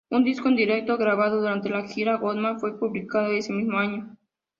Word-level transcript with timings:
Un 0.09 0.23
disco 0.23 0.47
en 0.47 0.55
directo 0.55 0.97
grabado 0.97 1.41
durante 1.41 1.69
la 1.69 1.83
gira, 1.87 2.17
Gotham, 2.17 2.59
fue 2.59 2.75
publicado 2.79 3.31
ese 3.33 3.53
mismo 3.53 3.77
año. 3.77 4.17